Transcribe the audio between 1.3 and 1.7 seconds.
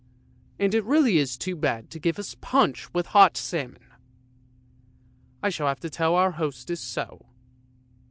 too